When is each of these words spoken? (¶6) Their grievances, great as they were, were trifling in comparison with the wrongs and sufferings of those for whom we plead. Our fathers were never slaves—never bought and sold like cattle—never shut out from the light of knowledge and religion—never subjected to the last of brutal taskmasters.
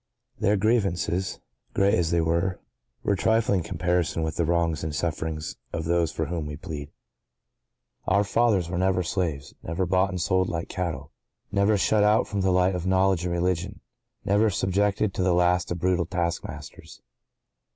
(¶6) 0.37 0.41
Their 0.41 0.57
grievances, 0.57 1.39
great 1.75 1.93
as 1.93 2.09
they 2.09 2.21
were, 2.21 2.59
were 3.03 3.15
trifling 3.15 3.59
in 3.59 3.63
comparison 3.63 4.23
with 4.23 4.35
the 4.35 4.45
wrongs 4.45 4.83
and 4.83 4.95
sufferings 4.95 5.57
of 5.71 5.83
those 5.85 6.11
for 6.11 6.25
whom 6.25 6.47
we 6.47 6.55
plead. 6.57 6.89
Our 8.07 8.23
fathers 8.23 8.67
were 8.67 8.79
never 8.79 9.03
slaves—never 9.03 9.85
bought 9.85 10.09
and 10.09 10.19
sold 10.19 10.49
like 10.49 10.69
cattle—never 10.69 11.77
shut 11.77 12.03
out 12.03 12.27
from 12.27 12.41
the 12.41 12.49
light 12.49 12.73
of 12.73 12.87
knowledge 12.87 13.25
and 13.25 13.31
religion—never 13.31 14.49
subjected 14.49 15.13
to 15.13 15.21
the 15.21 15.35
last 15.35 15.69
of 15.69 15.77
brutal 15.77 16.07
taskmasters. 16.07 17.03